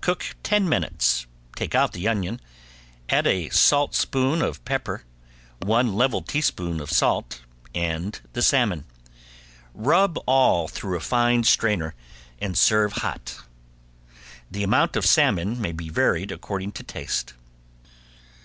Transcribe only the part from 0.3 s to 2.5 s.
ten minutes, take out the onion,